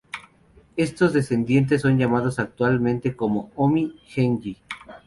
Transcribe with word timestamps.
Estos 0.77 1.13
descendientes 1.13 1.83
son 1.83 1.95
llamados 1.99 2.39
actualmente 2.39 3.15
como 3.15 3.51
Ōmi 3.53 3.99
Genji. 4.05 4.57